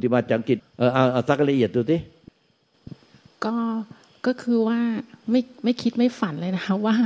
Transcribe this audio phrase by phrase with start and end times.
[0.00, 1.96] พุทธิมาจังกิจเออเอาเอาสักละเอียดดูสิ
[3.44, 3.54] ก็
[4.26, 4.80] ก็คือว่า
[5.30, 6.96] ไม่ไม่คิดไม่ฝันเลยนะคะว่า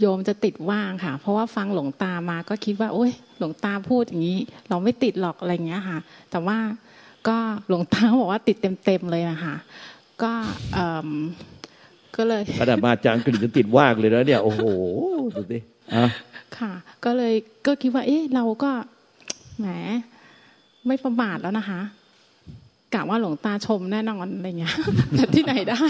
[0.00, 4.38] โยมจะติดว่างค่ะ เพราะว่าฟังหลวงตามาก็คิดว่า โอ้ยหลวงตาพูดอย่างนี้
[4.68, 5.98] เราไม่ติดหรอกอะไรเงี้ยค่ะ
[6.30, 6.58] แต่ว่า
[7.28, 7.36] ก็
[7.68, 9.54] หลวงตาบอกว่าติดเต็มๆเลยนะคะ
[10.22, 10.32] ก็
[10.72, 10.78] เอ
[12.16, 14.62] ก็เลยขนาดมาจังกฤษติดว่างเลยนะเนี่ยโอ้โห
[15.36, 15.58] ดูสิ
[15.94, 16.06] อะ
[16.58, 16.72] ค่ะ
[17.04, 17.34] ก็เลย
[17.66, 18.70] ก็คิดว่า เอ๊ะเราก็
[19.58, 19.66] แหม
[20.86, 21.80] ไม่ประมาทแล้วนะคะ
[22.94, 24.74] กะว่าหลวงตาชมแน่นอนอะไรเงี้ย
[25.14, 25.80] แต่ที่ไหนได้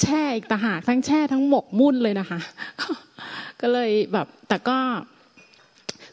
[0.00, 2.40] แช่อีกตาหากทั้งแช่ทั้งหมกมุ่นเลยนะคะ
[3.60, 4.76] ก็เลยแบบ แต่ก็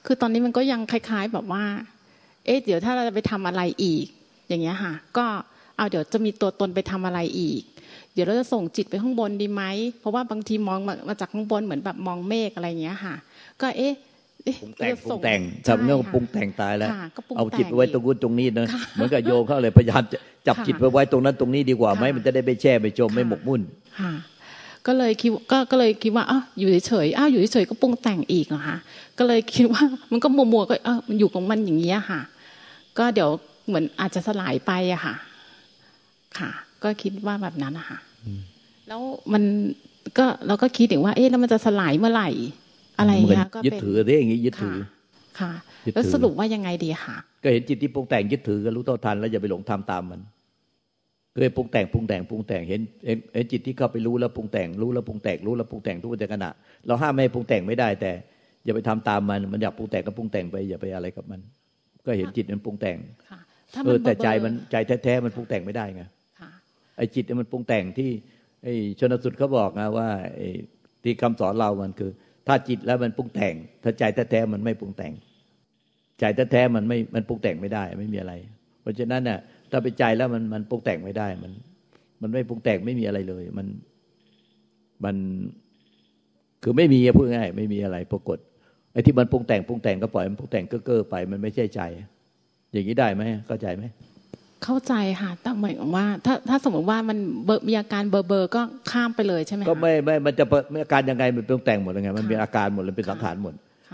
[0.06, 1.64] คือตอนนี้มันก็ยังคล้าย ๆ แบบว่า
[2.46, 4.06] เอ๊ะเดี๋ยวถ้าเราจะไปทำอะไรอีก
[4.48, 5.26] อย่างเงี้ยค่ะ ก็
[5.78, 7.62] เอาเดี๋ยวจะมีตัวตนไปทำอะไรอีก
[8.14, 9.64] เดี๋ยวเราจะส่งจิตไปข้างบนดีไหม
[10.00, 13.16] เพราะว่าบางทีมองมาจากข้างบนเหมือนแบบมองเมฆอะไรเงี้ยค่ะ
[13.62, 13.94] ก็เอ๊ะ
[14.62, 16.90] ปรุงแต่งปรุงแต่งทำเรื่องปรุงแต่งตายแล้ว
[17.38, 20.04] เอาจิตไว้ตรงนู้นตรงนี้นะเหมือนกับโยมเขาเลยพยายาม
[20.48, 23.62] จับจิตไปไว้ตรงนั้นตรงนี้ดีกว่าไหมมันจะได้ไปแช่ไปจมไม่หมกมุ่น
[24.88, 28.78] ก็เลยคิดก็ก็เลยคิดว่าอ้าวอยู่เฉยอ้าวอยู่เฉยก็ปรุงแต่งอีกเหรอคะ
[29.18, 32.22] ก็เลยคิดว่ามันก็มัวมัวก็เออมันอยู่ของมันอย่างนี้ค่ะ
[32.98, 33.30] ก็เดี๋ยว
[33.68, 35.16] เหมือนอาจจะสลายไปอะค่ะ
[36.38, 36.50] ค่ะ
[36.84, 38.00] ก็คิดว่าแบบนั้นนะคะ
[38.88, 39.02] แล้ว
[39.34, 39.44] มัน
[40.18, 42.30] ก็เราก็คิดถึงว่า เอ๊ะแล้วมันจะสลายเมื่อไหร่
[43.00, 44.78] อะไรเงี้ยก็ยึดถือได้อย่างงี้ยึดถือ
[45.40, 45.52] ค่ะ
[45.94, 50.22] แล้วสรุปว่ายังไงดีค่ะ ก็เห็นจิตที่ปรุงแต่งยึดถือก็รู้เท่าทันแล้วอย่าไปหลงทำตามมัน
[51.36, 56.50] เคยปรุงแต่งปรุงแต่งปรุงแต่งเห็นเห็นจิตที่เข้าไปรู้แล้วปรุงแต่งรู้แล้วปรุงแต่งรู้แล้วปรุงแต่งทุกขณะ
[56.88, 58.12] เราห้ามไม่ปรุงแต่งไม่ได้ แต่
[58.66, 61.42] อย่าไปทำตามมันมันอยากปรุงแต่งก็ปรุงแต่งไปอย่าไปอะไรกับมัน
[62.06, 62.98] ก็เห็นจิตมันปรุงแต่ง
[63.86, 66.04] เออแต่ใจมันใจแท้ๆมันปรุงแต่งไม่ได้ไง
[66.98, 68.10] ไอ้จิตมันปรุงแต่งที่
[68.64, 70.08] ไอ้ชนสุดเขาบอกนะว่า
[71.04, 72.12] ที่คำสอนเรามันคือ
[72.52, 75.14] ถ้าจิตแล้วมันปรุงแต่ง ถ้าใจแท้ๆมันไม่ปรุงแต่ง
[76.20, 78.34] ใจแท้ๆมันไม่มันปรุงแต่งไม่ได้ ไม่มีอะไร
[78.82, 79.40] เพราะฉะนั้นเนี่ย
[79.72, 81.52] ถ้าไปใจแล้วมันมันปรุงแต่งไม่ได้ มัน
[82.22, 83.68] มันไม่ปรุงแต่งไม่มีอะไรเลย มัน
[85.06, 85.16] มัน
[86.64, 88.38] คือไม่มีพูดง่ายไม่มีอะไรปรากฏ
[88.94, 91.82] ไอ้ที่มันปรุงแต่งปรุงแต่งก็ปล่อยมันปรุงแต่งเก้อๆไป มันไม่ใช่ใจ
[92.72, 93.84] อย่างนี้ได้ไหมเข้าใจไหม
[94.64, 97.18] เข้าใจค่ะแต่หมายว่า ถ้าถ้าสมมติว่ามัน
[97.68, 98.62] มีอาการเบอร์เบอร์ก็
[98.92, 103.54] ข้ามไปเลยใช่ไหมก็ไม่ไม่มันจะมีอาการยังไงมันเป็นแต่งหมดเลยไงมันมีอาการหมดเลยเป็นสังขารหมด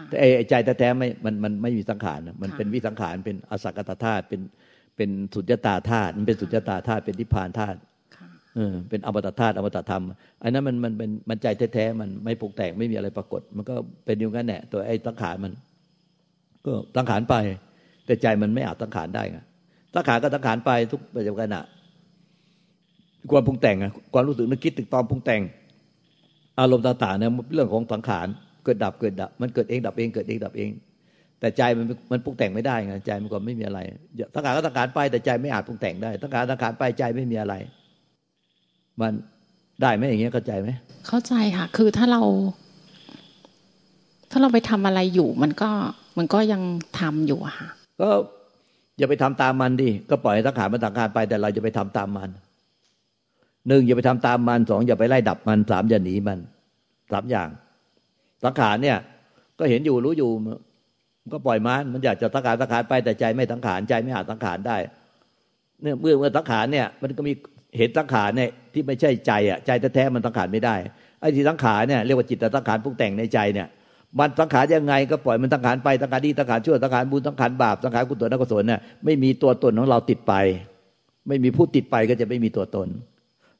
[0.09, 4.41] แต่ไอ้ใจแท้ๆไม่มันมันไม่มีสังขารมันเป็นวิสังขารเป็นอสักตธาตุเป็น
[4.97, 7.77] เป็นสุญญตาธาตุมันเป็นสุญญตาธาตุเป็นนิพพานธาตุ
[8.55, 10.03] เออเป็นอมตะธาตุอมตะธรรม
[10.43, 13.75] อันนั้นมันมันเป็นมันใจแท้ๆมันไม่ปรุงแต่งไม่มีอะไรปรากฏ มันก็
[14.05, 15.53] เป็นอยู่งั้นแหละตัวไอ้สังขารมัน
[16.65, 17.35] ก็สังขารไป
[18.05, 19.39] แต่ใจมันไม่อาจสังขารได้ไง
[19.95, 21.66] สังขารก็สังขารไปทุกปัจจุบันอะ
[23.31, 25.41] ความปรุงแต่งอะความรู้สึกนึกคิดตึกตอมปรุงแต่ง
[26.59, 28.28] อารมณ์ต่างๆเนี่ยเรื่องของสังขาร
[28.63, 30.69] เกิดดับเกิดดับ มันเกิดเองดับเองเกิดเองดับเอง
[31.39, 33.79] แต่ใจมันมันปรุงแต่งไม่ได้ไงใจมันก็ไม่มีอะไร
[34.35, 37.53] สังขารก็สังขารไปแต่ใจไม่อาจปรุงแต่งได้สังขารสังขารไปใจไม่มีอะไร
[39.01, 39.11] มัน
[39.81, 40.69] ได้ไหมอย่างเงี้ยเข้าใจไหม
[41.07, 42.22] เข้าใจค่ะคือถ้าเรา
[44.31, 45.69] ถ้าเราไปทำอะไรอยู่ มันก็
[46.17, 46.61] มันก็ยัง
[47.00, 47.67] ทำอยู่อะค่ะ
[48.01, 48.09] ก็
[48.97, 52.29] อย่าไปทำตามมันดิก็ปล่อยสังขารมันสังขารไปแต่เราจะไปทำตามมัน
[53.67, 56.39] หนึ่งอย่าไปทำตามมันสองอย่าไปไล่ดับมันสามอย่าหนีมัน
[57.11, 57.50] สามอย่าง
[58.44, 58.97] สังขารเนี่ย
[59.59, 60.31] ก็เห็นอยู่รู้อยู่
[61.34, 64.78] ก็ปล่อยมันมันอยากจะสังขารสังขารไปแต่ใจไม่สังขารใจไม่อาจสังขารได้
[65.81, 67.34] เนี่ยเมื่อเมื่อสังขารเนี่ย มันก็มี
[67.78, 70.75] เห็นสังขารเนี่ยที่ไม่ใช่ใจอะใจแท้ๆมันสังขารไม่ได้
[71.19, 73.67] ไอ้ที่สังขารเนี่ยเรียกว่าจิตสังขารปรุงแต่งในใจเนี่ย
[74.19, 80.33] มันสังขารยังไงก็ปล่อยมันสังขารไปสังขารดีสังขารชั่วสังขารบุญสังขารบาปสังขารกุศลนักุศลเนี่ยไม่มีตัวตนของเราติดไป
[81.27, 82.87] ไม่มีผู้ติดไปก็จะไม่มีตัวตน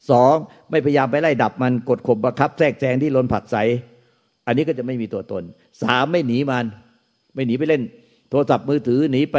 [0.10, 0.36] สอง
[0.72, 3.58] ไม่พยายามไปไล่ดับมันกดข่มบังคับแทรกแซงที่ลนผักใส
[4.48, 5.44] อันนี้ก็จะไม่มีตัวตน
[5.84, 6.66] สามไม่หนีมัน
[7.36, 7.82] ไม่หนีไปเล่น
[8.30, 9.38] โทรศัพท์มือถือหนีไป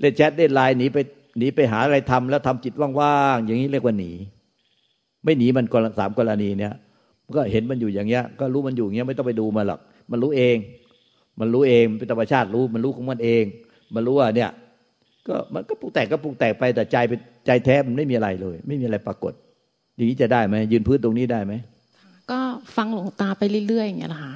[0.00, 0.98] เล่นแชทเล่นไลน์หนีไป
[1.38, 4.10] หนีไปหาอะไรทำแล้วทำจิตว่างๆอย่างนี้เรียกว่าหนี
[5.24, 6.74] ไม่หนีมันกรสามกรณีเนี้ย
[7.36, 10.56] ก็เห็นมันอยู่อย่างเงี้ย ก็รู้มันอยู่อย่างเงี้ยไม่ต้องไปดูมาหรอก มันรู้เอง
[11.40, 13.44] มันรู้เองเป็นธรรมชาติรู้ มันรู้ของมันเอง
[13.94, 14.50] มันรู้ว่าเนี่ย
[15.26, 19.32] ก็มันก็ปรุงแต่งก็ปรุงแต่งไปแต่ใจเป็นใจแท้มันไม่มีอะไรเลย ไม่มีอะไรปรากฏ
[19.96, 21.52] อย่างนี้จะได้ไหมยืนพื้นตรงนี้ได้ไหม
[22.30, 22.40] ก็
[22.76, 24.34] ฟังหลวงตาไปเรื่อยๆอย่างเงี้ยละค่ะ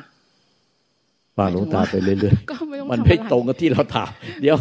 [1.39, 4.11] ฟังหลวงตาไปเรื่อยๆมันไม่ตรงกับที่เราถาม
[4.43, 4.57] เดี๋ยว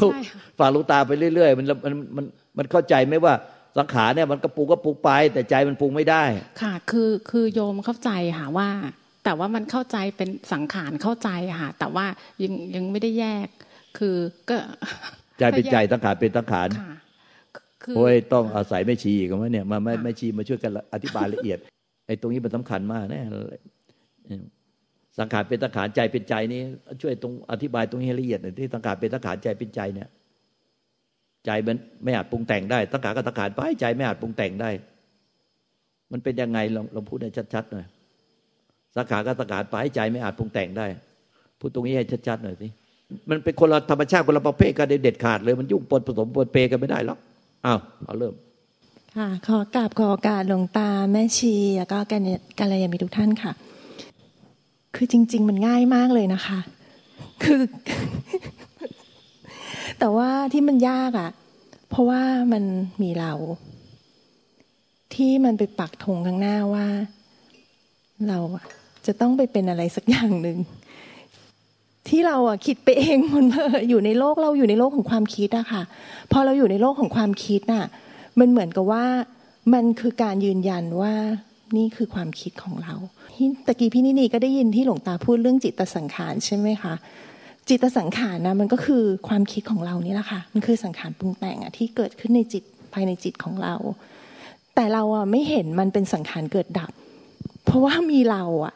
[0.60, 2.26] ฟังหลวงตาไปเรื่อยๆมันมันมัน
[2.58, 3.34] มันเข้าใจไหมว่า
[3.78, 6.24] สังขารเนี่ยมันก็ปรุงก็ปรุงไป แต่ใจมันปรุงไม่ได้
[6.62, 8.70] ค่ะ คือคือโยมเข้าใจค่ะว่า
[9.26, 11.30] แต่ว่ามันเข้าใจเป็นสังขารเข้าใจ
[11.62, 12.06] ค่ะแต่ว่า
[12.44, 13.48] ยังยังไม่ได้แยก
[13.98, 14.16] คือ
[14.50, 14.58] ก็
[15.40, 16.70] ใจเป็นใจสังขารเป็นสังขาร
[17.96, 21.60] โอ้ยต้องอาศัยไม่ชีกันว่าเนี่ยมาไม่ไม่ชีมาช่วยกันอธิบายละเอียด
[22.08, 23.22] ไอ้ตรงนี้มันสาคัญมากนะ
[25.20, 26.62] สังขารเป็นสังขารใจเป็นใจนี้
[27.02, 30.10] ช่วยตรงอธิบายตรงนี้ละเอียดหน่อยที่สังขารเป็นสังขารใจเป็นใจเนี่ย
[31.46, 34.70] ใจมันไม่อาจปรุงแต่งได้สังขารก็สังขารไปใจไม่อาจปรุงแต่งได้
[36.12, 37.86] มันเป็นยังไงลองลองพูดให้ชัดๆหน่อย
[38.96, 40.86] สังขารก็สังขารไปใจไม่อาจปรุงแต่งได้
[41.60, 42.68] พูดตรงนี้ให้ชัดๆหน่อยสิ
[43.30, 47.20] มันเป็นคนละธรรมชาติคนละประเภทกันเด็ดขาดเลยมันยุ่งปนผสมปนเปกันไม่ได้หรอก
[47.66, 48.34] อ้าวเอาเริ่ม
[49.16, 52.22] ค่ะขอกราบขอโอกาสหลวงตาแม่ชีแล้วก็กัน
[52.60, 53.52] กัลยาณมิตรทุกท่านค่ะ
[54.96, 56.60] คือจริง ๆ มันง่ายมากเลยนะคะ
[57.44, 57.62] คือ
[60.00, 61.30] แต่ว่าที่มันยากอะ
[61.90, 62.22] เพราะว่า
[62.52, 62.64] มัน
[63.02, 63.34] มีเรา
[65.16, 66.86] ที่มันไปปักธงข้างหน้าว่า
[68.28, 68.66] เราอะ
[69.08, 70.58] จะต้องไปเป็นอะไรสักอย่างหนึ่ง
[72.08, 73.46] ที่เราอะคิดไปเองมัน
[73.90, 75.84] อยู่ในโลกเราอยู่ในโลกของความคิดอะค่ะ
[76.32, 77.86] พอเราอยู่ในโลกของความคิดน่ะ
[78.40, 79.06] มันเหมือนกับว่า
[79.74, 81.14] มันคือการยืนยันว่า
[81.78, 82.94] นี่คือความคิดของเรา
[83.66, 86.94] ตะกี้พี่นินีก็ได้ยินที่หลวงตาพูดเรื่องจิตสังขารใช่ไหมคะ
[87.70, 92.64] จิตสังขารนะมันก็คือความคิดของเรานี่แหละค่ะ มันคือสังขารปรุงแต่งอะที่เกิดขึ้นในจิต
[92.94, 93.76] ภายในจิตของเรา
[94.76, 96.92] แต่เราอะไม่เห็นมันเป็นสังขารเกิดดับ
[97.66, 98.74] เพราะว่ามีเราอะ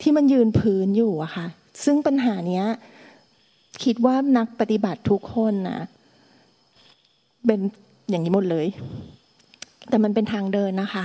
[0.00, 1.46] ที่มันยืนพื้นอยู่อะค่ะ
[1.84, 2.66] ซึ่งปัญหาเนี้ย
[3.82, 5.80] คิดว่านักปฏิบัติทุกคนนะ
[7.46, 7.60] เป็น
[8.10, 8.66] อย่างนี้หมดเลย
[9.88, 11.04] แต่มันเป็นทางเดินนะคะ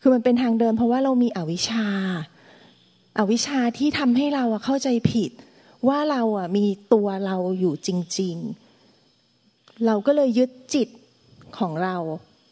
[0.00, 1.88] คือมันเป็นทางเดิน เพราะว่าเรามีอวิชชา
[3.18, 5.30] อาวิชชาที่ทำให้เราเข้าใจผิด
[5.88, 7.88] ว่าเราอะมีตัวเราอยู่จ
[8.18, 8.36] ริง
[9.10, 10.88] ๆ เราก็เลยยึดจิต
[11.58, 11.96] ของเรา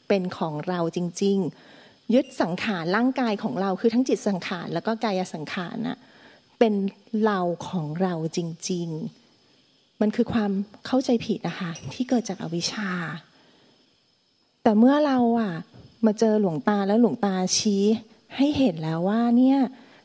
[0.08, 1.71] เป็นของเราจริง ๆ
[2.14, 5.98] ยึดสังขารร่างกายของเราคือทั้งจิตสังขารแล้วก็กายสังขารน่ะ
[6.58, 6.74] เป็น
[7.24, 8.38] เราของเราจ
[8.70, 8.88] ริง
[9.44, 10.50] ๆ มันคือความ
[10.86, 12.90] เข้าใจผิดนะคะที่เกิดจากอวิชชา
[14.62, 15.54] แต่เมื่อเราอะ
[16.06, 17.84] มาเจอหลวงตาแล้วหลวงตาชี้
[18.36, 19.58] ให้เห็นแล้วว่าเนี่ย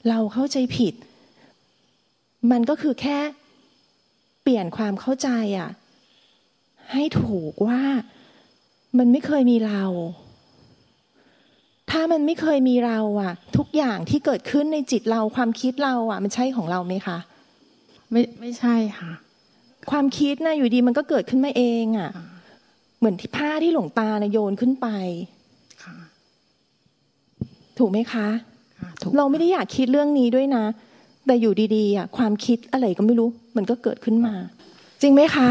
[0.10, 0.94] เราเข้าใจผิด
[2.52, 3.20] มันก็คือแค่
[4.42, 5.70] เปลี่ยนความเข้าใจอะ
[6.92, 7.82] ให้ถูกว่า
[8.98, 9.84] มันไม่เคยมีเรา
[11.92, 17.18] ถ้ามันไม่เคยมีเราอะทุกอย่างที่เกิดขึ้นในจิตเราความคิดเราอะมันใช่ของเราไหมคะ
[18.12, 19.12] ไม่ไม่ใช่ค่ะ
[19.92, 22.10] ความคิดนะอยู่ดีมันก็เกิดขึ้นมาเองอะ
[23.00, 24.88] เหมือนที่ผ้าที่หลวงตานะโยนขึ้นไป
[27.78, 28.28] ถูกไหมคะ
[29.18, 30.64] เราไม่ได้อยากคิดเรื่องนี้ด้วยนะ
[31.26, 34.34] แต่อยู่ดีๆอะความคิดอะไรก็ไม่รู้ มันก็เกิดขึ้นมา
[35.02, 35.50] จริงไหมคะ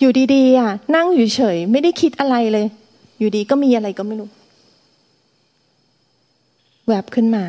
[0.00, 2.66] อยู่ดีๆอะนั่งอยู่เฉย ไม่ได้คิดอะไรเลย
[3.18, 4.28] อยู่ดีก็มีอะไรก็ไม่รู้
[6.90, 7.46] แวบขึ้นมา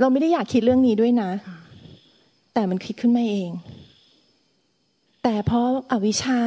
[0.00, 1.30] เราไม่ได้อยากคิดเรื่องนี้ด้วยนะ
[2.54, 3.50] แต่มันคิดขึ้นมาเอง
[5.22, 6.42] แต่เพราะอาวิชชา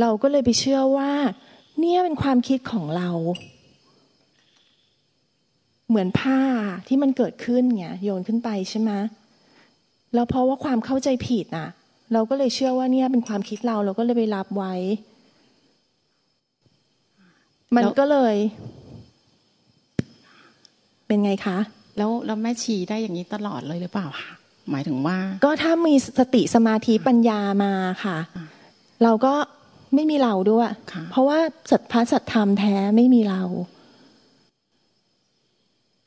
[0.00, 1.12] เราก็เลยไปเชื่อว่า
[1.78, 3.10] เนี่ยเป็นความคิดของเรา
[5.88, 6.40] เหมือนผ้า
[6.88, 8.90] ที่มันเกิดขึ้นไงโยนขึ้นไปใช่ไหม
[10.14, 11.68] แล้วเพราะว่าความเข้าใจผิดอะ
[12.12, 14.74] เราก็เลยเชื่อว่าเนี่ยเป็นความคิดเรา เราก็เลยไปรับไว้
[17.76, 18.34] มันก็เลย
[21.06, 21.58] เป็นไงคะ
[21.96, 24.32] แล้วแล้วแม่ชีได้อย่างนี้ตลอดเลยหรือเปล่าคะ
[24.70, 27.72] หมายถึงว่า ก็ถ้ามีสติสมาธิปัญญามา
[28.04, 28.18] ค่ะ
[29.02, 29.34] เราก็
[29.94, 30.68] ไม่มีเราด้วย
[31.10, 31.38] เพราะว่า
[31.70, 33.42] สัตพระสัตธรรมแท้ไม่มีเรา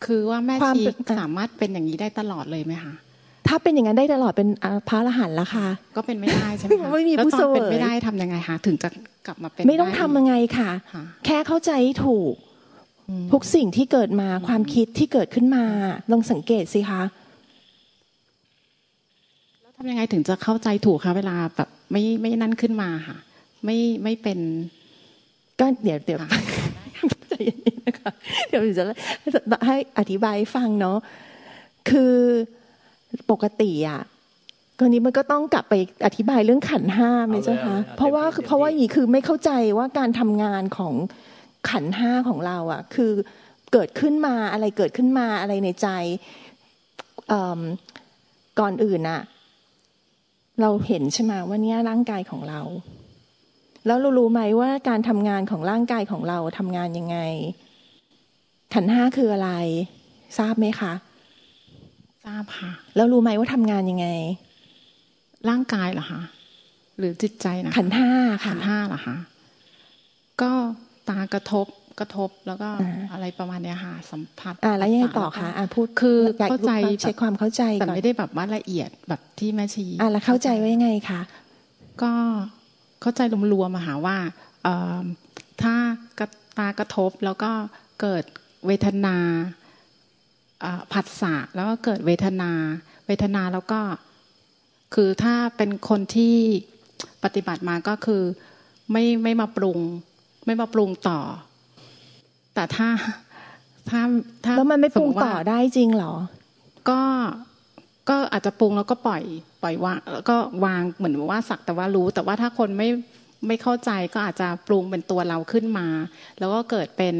[0.06, 0.82] คือว่าแม่ชี
[1.20, 2.94] สามารถเป็นอย่างนี้ได้ตลอดเลยไหมคะ
[3.58, 4.50] ถ้าเป็นอย่างนั้นได้ตลอดเป็น
[4.88, 8.90] พระอรหันต์ละค่ะ ก็เป็นไม่ได้ใช่ไหมคะไม่มีผู้เสวยเป็นไม่ได้ทำยังไงคะถึงจะ
[9.28, 10.70] กลับมาเป็น ไม่ต้องทำยังไงค่ะ
[11.26, 11.72] แค่เข้าใจ
[12.06, 12.34] ถูก
[13.32, 15.64] ทุกสิ่งที่เกิดมาความคิดที่เกิดขึ้นมา
[16.12, 17.02] ลองสังเกตสิคะ
[19.62, 23.18] แล้วทำยังไงถึงจะเข้าใจถูกคะเวลาแบบไม่ไม่นั่นขึ้นมาค่ะ
[23.66, 24.40] ไม่ไม่เป็น
[25.60, 26.20] ก็เดี๋ยวเดี๋ยว
[27.30, 28.12] ใจเย็นๆนะคะ
[28.48, 28.84] เดี๋ยวจะ
[29.68, 30.98] ให้อธิบายฟังเนาะ
[31.90, 32.16] คือ
[33.32, 34.02] ปกติอะ
[34.80, 35.74] คนนี้มันก็ต้องกลับไป
[36.06, 40.94] อธิบายเรื่องขันห้าไหมเจ้าคะเพราะว่าเพราะว่าอย่างนี้คือไม่เข้าใจว่าการทำงานของ
[41.70, 43.12] ขันห้าของเราอะ คือ
[43.72, 45.88] เกิดขึ้นมาอะไรเกิดขึ้นมาอะไรในใจ
[48.60, 49.22] ก่อนอื่นอะ
[50.62, 52.62] เราเห็นใช่ไหมว่านี่ร่างกายของเรา
[53.86, 57.18] แล้วเรารู้ไหมว่าการทำงานของร่างกายของเราทำงานยังไง
[58.74, 59.52] ขันห้าคืออะไร
[60.38, 60.94] ทราบไหมคะ
[62.26, 64.08] ทราบค่ะ แล้วรู้ไหมว่าทำงานยังไง
[65.50, 66.22] ร่างกายเหรอคะ
[66.98, 68.10] หรือจิตใจนะขันห้า
[68.46, 69.16] ขันห้าเหรอคะ
[70.42, 70.52] ก็
[71.10, 71.68] ตากระทบ
[72.00, 72.70] กระทบแล้วก็
[73.14, 81.22] อะไรประมาณนี้ค่ะสัมผัสอ่าแล้วยังไงต่อคะอ่าพูดคือเข้าใจเช็คความเข้าใจแต่ไม่ได้แบบว่าละเอียดแบบที่แม่ชีอ่าแล้วเข้าใจว่ายังไงคะ
[82.04, 82.12] ก็
[83.02, 83.22] เข้าใจ
[83.54, 84.18] รวมๆมาหาว่า
[85.62, 85.76] ถ้า
[86.20, 86.28] กระ
[86.58, 87.52] ตากระทบแล้วก็
[88.02, 88.24] เกิด
[88.68, 89.18] เวทนา
[90.94, 92.52] ผัสสะแล้วก็เกิดเวทนา
[93.08, 93.82] เวทนาแล้วก็
[94.96, 96.36] คือถ้าเป็นคนที่
[97.24, 98.24] ปฏิบัติมาก็คือ
[98.92, 99.80] ไม่ไม่มาปรุง
[100.46, 101.20] ไม่มาปรุงต่อ
[102.56, 102.90] แต่ถ้า
[103.90, 104.02] ถ้า
[104.44, 106.14] ถ้าแล้วมันไม่ปรุงต่อได้จริงเหรอ
[106.90, 107.02] ก็
[108.10, 109.24] ก็อาจจะปรุงแล้วก็ปล่อย
[109.64, 112.90] ปล่อยวางแล้วก็วางเหมือนว่าสักแต่ว่ารู้ แต่ว่าถ้าคนไม่
[113.48, 115.88] ไม่เข้าใจก็อาจจะปรุงเป็นตัวเราขึ้นมา
[116.40, 117.16] แล้วก็เกิดเป็น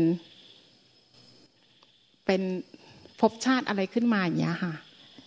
[2.26, 2.42] เป็น
[3.20, 4.74] ภพชาติอะไรขึ้นมาอย่างเงี้ยค่ะ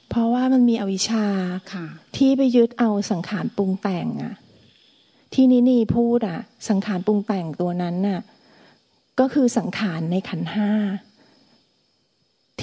[0.08, 1.26] เพราะว่ามันมีอวิชชา
[1.72, 4.34] ค่ะ ที่ไปยึดเอาสังขารปรุงแต่งอะ
[5.34, 8.20] ที่นินีพูดอะสังขารปรุงแต่งตัวนั้นน่ะ
[9.20, 10.72] ก็คือสังขารในขันห้า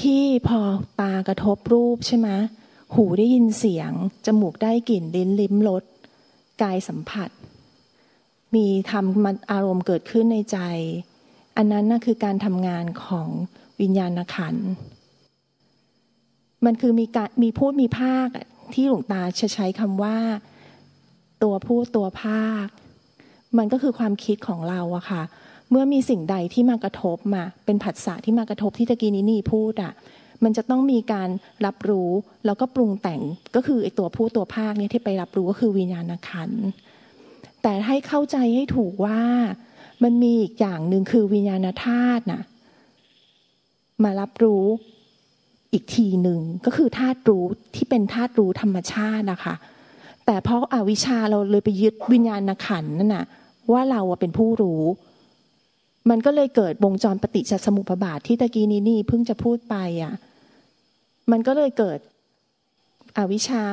[0.01, 0.59] ที่พอ
[0.99, 2.29] ตากระทบรูปใช่ไหม
[2.95, 3.91] หูได้ยินเสียง
[4.25, 5.83] จมูกได้กลิ่นลิ้นลิ้มรส
[6.61, 7.29] กายสัมผัส
[8.55, 10.57] มีทำมันอารมณ์เกิดขึ้นในใจ
[11.57, 13.27] อันนั้นน่ะคือการทำงานของ
[13.81, 14.55] วิญญาณขัน
[16.65, 18.27] มันคือมีการมีพูดมีภาค
[18.73, 20.17] ที่หลวงตาจะใช้คำว่า
[21.43, 22.67] ตัวพูดตัวภาค
[23.57, 25.23] มันก็คือความคิดของเราอะค่ะ
[25.69, 29.93] เมื่อมีสิ่งใดที่มากระทบมา เป็นผัสสะที่มากระทบที่ตะกี้นี้นี่พูดอะ
[30.43, 31.29] มันจะต้องมีการ
[31.65, 32.11] รับรู้
[32.45, 33.21] แล้วก็ปรุงแต่ง
[33.55, 36.51] ก็คือไอตัวผู้ตัวภาคเนี่ยที่ไปรับรู้ก็คือวิญญาณขัน
[37.63, 39.21] แต่ให้เข้าใจให้ถูกว่า
[40.03, 42.41] มันมีอีกอย่างหนึ่งคือวิญญาณธาตุนะ
[44.03, 44.65] มารับรู้
[45.73, 47.43] อีกทีหนึ่งก็คือธาตุรู้
[47.75, 49.55] ที่เป็นธาตุรู้ธรรมชาตินะคะ
[50.25, 53.25] แต่เพราะอาวิชชาเราเลยไปยึดวิญญาณขันนั่นน่ะ
[53.71, 54.83] ว่าเราเป็นผู้รู้
[56.09, 60.13] มันก็เลยเกิดวงจรปฏิจจสมุปบาทที่ตะกี้นี้นี่เพิ่งจะพูดไปอะ
[61.31, 61.99] มันก็เลยเกิด
[63.17, 63.65] อวิชชา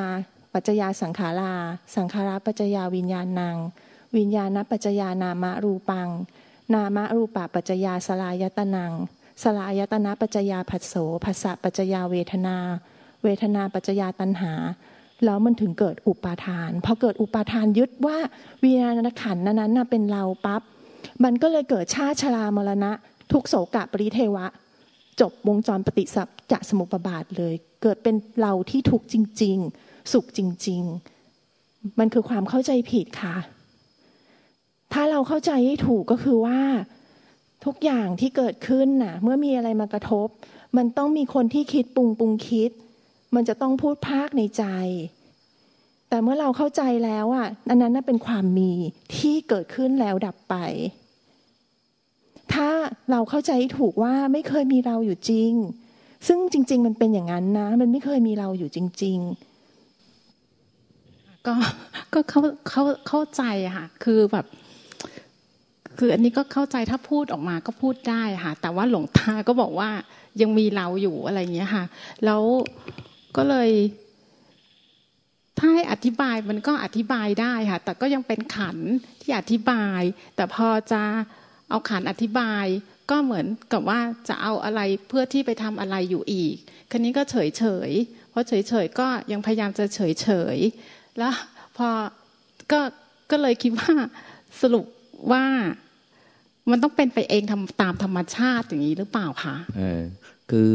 [0.55, 1.55] ปัจจยาสังขารา
[1.97, 3.57] สังขาราปัจจยาวิญญาณนาง
[4.17, 6.09] วิญญาณปัจจยานามะรูปัง
[6.75, 8.93] นามะรูปะปัจจยาสลายตนัง
[9.43, 12.57] สลายตนะปัจจยาผัสโสภาษะปัจจยาเวทนา
[13.25, 14.53] เวทนาปัจจยาตัณหา
[15.25, 18.19] แล้วมันถึงเกิดอุปาทาน พอเกิดอุปาทานยึดว่า
[18.63, 20.63] วิญญาณขันนั้นน่ะเป็นเราปับ๊บ
[21.25, 22.93] มันก็เลยเกิดชาชรามรณะ
[23.33, 24.47] ทุกโศกะปริเทวะ
[25.21, 30.83] จบวงจรปฏิสัพจะสมุปบาทเลย เกิดเป็นเราที่ทุกจริง ๆ สุขจริง
[31.41, 33.37] ๆ มันคือความเข้าใจผิดค่ะ
[34.93, 36.59] ถ้าเราเข้าใจให้ถูกก็คือว่า
[37.65, 40.29] ทุกอย่างที่เกิดขึ้นน่ะ เมื่อมีอะไรมากระทบ
[40.77, 42.71] มันต้องมีคนที่คิดปรุงปรุงคิด
[43.35, 44.65] มันจะต้องพูดภาคในใจ
[46.09, 48.73] แต่เมื่อเราเข้าใจแล้วอะอันนั้นน่ะเป็นความมี
[49.17, 50.55] ที่เกิดขึ้นแล้วดับไป
[52.53, 52.69] ถ้า
[53.11, 55.53] เราเข้าใจถูกว่าไม่เคยมีเราอยู่จริง
[56.27, 59.19] ซึ่งจริง ๆ มันเป็นอย่างนั้นนะ มันไม่เคยมีเราอยู่จริง
[60.13, 61.55] ๆก็
[62.15, 63.43] ก็เข้าเข้าเข้าใจ
[63.77, 64.47] ค่ะ คือแบบ
[65.99, 69.91] คืออันนี้ก็เข้าใจถ้าพูดออกมาก็พูดได้ค่ะ แต่ว่าหลวงตาก็บอกว่า
[70.41, 71.85] ยังมีเราอยู่อะไรเงี้ยค่ะ
[72.25, 72.43] แล้ว
[73.37, 73.71] ก็เลย
[75.59, 78.77] ถ้าให้อธิบายมันก็อธิบายได้ค่ะ แต่ก็ยังเป็นขัน
[79.21, 80.01] ที่อธิบาย
[80.37, 81.03] แต่พอจะ
[81.71, 82.65] เอาขันอธิบาย
[83.11, 86.55] ก็เหมือนกับว่าจะเอาอะไรเพื่อที่ไปทำอะไรอยู่อีก
[86.91, 87.91] คันนี้ก็เฉยเฉย
[88.31, 90.57] เพราะเฉยเฉยก็ยังพยายามจะเฉยเฉย
[91.19, 91.35] แล้ว
[91.77, 91.89] พอ
[92.73, 92.81] ก็
[93.31, 93.95] ก็เลยคิดว่า
[94.63, 94.87] สรุป
[95.31, 95.45] ว่า
[96.71, 100.03] มันต้องเป็นไปเองทำตามธรรมชาติอย่างนี้หรือเปล่าคะเออ
[100.51, 100.69] คือ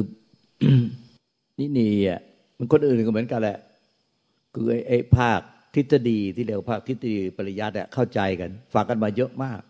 [1.59, 2.21] นี่นี่อะ
[2.57, 3.57] มันคนอื่นก็เหมือนกันแหละ
[4.53, 5.39] คือไอ้ภาค
[5.75, 9.61] ทฤษฎีที่เรียกภาคทฤษฎีปริยัติเข้าใจกันฝากกันมาเยอะมาก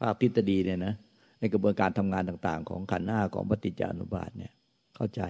[0.00, 0.94] ภาคทฤษฎีเนี่ยนะ
[1.40, 4.52] ในกระบวนการทำงานต่าง ๆ ของขันธ์ห้าของปฏิจจานุบาทเนี่ย
[4.96, 5.22] เข้าใจ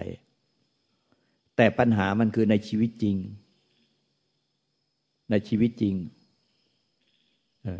[1.57, 3.15] แต่ปัญหามันคือในชีวิตจริง
[5.31, 5.95] ในชีวิตจริง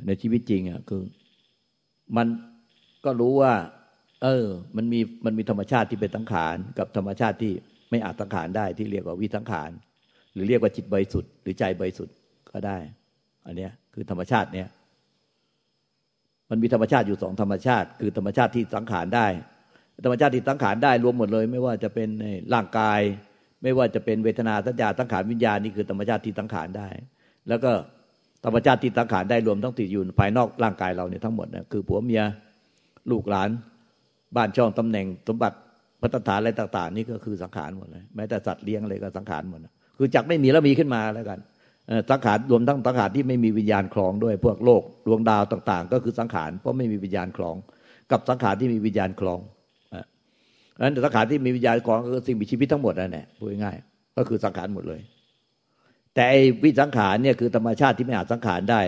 [0.07, 1.01] ในชีวิตจริงอะคือ
[2.17, 2.27] มัน
[3.05, 3.53] ก็รู้ว่า
[4.23, 4.45] เออ
[4.75, 7.53] มันมีมันมีธรรมชาติที่เป็นสังขาร กับธรรมชาติที่
[7.89, 9.71] ไม่อาจสังขารได้ที่เรียกว่าวิสังขาร
[10.33, 12.15] หรือเรียกว่าจิตบริสุทธิ์หรือใจบริสุทธิ์
[12.51, 12.77] ก็ได้
[13.45, 14.67] อันเนี้ย คือธรรมชาติเนี้ย
[16.49, 19.27] มันมีธรรมชาติอยู่สองธรรมชาติ คือธรรมชาติที่สังขารได้
[20.05, 22.09] ธรรมชาติที่สังขารได้รวมหมดเลย ไม่ว่าจะเป็น
[22.53, 22.99] ร่างกาย
[23.63, 26.89] ไม่ว่าจะเป็นเวทนาสัญญาสังขารวิญญาณนี่คือธรรมชาติที่สังขารได้
[27.47, 27.71] แล้วก็
[28.43, 32.23] ธรรมชาติที่สังขารได้รวมทั้งติดอยู่ภายนอกร่างกายเราเนี่ยทั้งหมดนะคือผัวเมีย
[33.11, 33.49] ลูกหลาน
[34.35, 35.57] บ้านช่องตำแหน่งสมบัติ
[36.01, 39.59] พัฒฐานอะไรต่าง ๆ นี่ก็คือสังขารหมดเลยแม้แต่สัตว์เลี้ยงอะไรก็สังขารหมด
[39.97, 41.39] คือจักไม่มีแล้วมีขึ้นมาแล้วกัน
[42.11, 47.55] สังขารรวมทั้งสังขารที่ไม่มีวิญญาณคลองด้วย พวกโลกดวงดาวต่าง ๆ ก็คือสังขารเพราะไม่มีวิญญาณคลอง
[48.11, 49.39] กับสังขารที่มีวิญญาณคลอง
[50.83, 53.77] นั้นสังขารที่มีวิญญาณคลองก็คือสิ่งมีชีวิตทั้งหมดนั่นแหละพูดง่าย
[54.17, 54.99] ก็คือสังขารหมดเลย
[56.13, 58.81] แต่ไอ้วิสังขารเนี่ยคือธรรมชาติที่ไม่อาจสังขารได้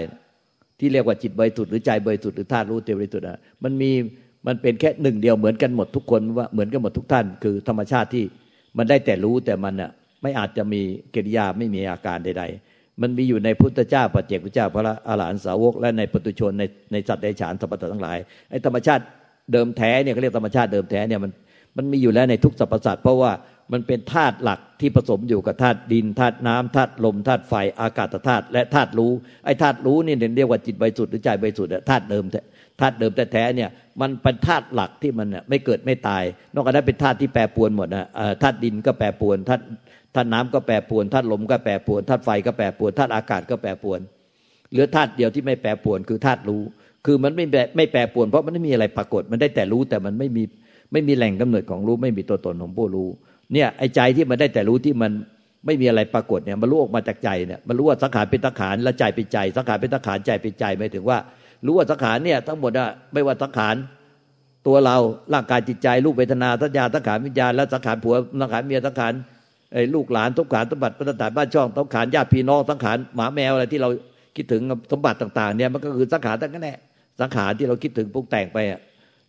[0.80, 3.92] ที่เรียกว่าจิตบริสุทธิ์หรือใจบริสุทธิ์หรือธาตุรู้เตบริสุทธิ์อะมันมี
[4.48, 8.26] มันเป็นแค่หนึ่งเดียวเหมือนกันหมดทุกคนว่าเหมือนกันหมดทุกท่าน คือธรรมชาติที่
[8.78, 10.82] มันได้แต่รู้แต่มันอะไม่อาจจะมี
[11.16, 18.18] กิริยาไม่มีอาการใด ๆ มันมีอยู่ในพุทธเจ้าปัจเจกพุทธเจ้าพระอาหารหันตสาวก และในปุถุชนในในสัตว์ในฉานสัพพะทั้งหลาย
[18.50, 19.04] ไอ้ธรรมชาติ
[19.52, 21.32] เดิมแท้เนี่ยเขาเรียกธรรมชาติเดิมแท้เนี่ยมัน
[21.78, 23.32] มันมีอยู่แล้วในทุกสรรพสัตว์เพราะว่า
[23.74, 29.12] มันเป็นธาตุหลักที่ผสมอยู่กับธาตุดินธาตุน้ำธาตุลมธาตุไฟอากาศธาตุและธาตุรู้
[29.46, 32.24] ไอ้ธาตุรู้นี่เรียกว่าจิตใบสุทธิ์หรือใจใบสุทธิ์ธาตุเดิม
[32.82, 33.70] ธาตุเดิมแท้ๆเนี่ย
[34.02, 38.08] มันเป็นธาตุหลักที่มันไม่เกิดไม่ตาย นอกจากนั้นเป็นธาตุที่แปรปวนหมดนะ
[38.44, 39.64] ธาตุดินก็แปรปวนธาตุ
[40.16, 44.00] ธาตุน้ำก็แปรปวนธาตุลมก็แปรปวนธาตุไฟก็แปรปวนธาตุอากาศก็แปรปวน
[44.72, 46.62] เหลือธาตุเดียวที่ไม่แปรปวนคือธาตุรู้
[47.06, 50.44] คือมันไม่ไม่แปรปวนเพราะมันไม่มีอะไรปรากฏมันได้แต่รู้แต่มันไม่มี
[50.92, 53.10] ไม่มีแหล่งกำเนิดของรู้ไม่มีตัวตนของผู้รู้
[53.54, 55.12] เนี่ยไอ้ใจที่มันได้แต่รู้ที่มัน
[55.66, 61.18] ไม่มีอะไรปรากฏเนี่ยมันรู้ออกมาจากใจเนี่ยมันรู้ว่าสังขารเป็นสังขารและใจเป็นใจ สังขารเป็นสังขารใจเป็นใจหมายถึงว่า
[61.66, 63.76] รู้ว่าสังขารเนี่ยทั้งหมดอะไม่ว่าสังขาร
[64.68, 64.98] ตัวเรา
[65.34, 69.14] ร่างกายจิตใจรูปเวทนาสัญญาสังขารวิญญาณและสังขารผัวสังขารเมียสังขาร
[69.74, 73.90] ไอ้ลูกหลานทุกขารสมบัติพัฒนาบ้านช่องสังขารญาติพี่น้องสังขารหมาแมวอะไรที่เรา
[74.36, 76.78] คิดถึงสมบัติต่างๆเนี่ยมันก็คือสังขารทั้งนั้นแหละ
[77.22, 78.80] สังขารที่เราคิดถึงปรุงแต่งไปอะ